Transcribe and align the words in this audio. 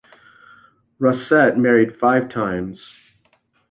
Rosset 0.97 1.59
married 1.59 1.99
five 1.99 2.27
times. 2.29 2.81